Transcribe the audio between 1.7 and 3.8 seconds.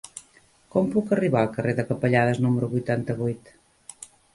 de Capellades número vuitanta-vuit?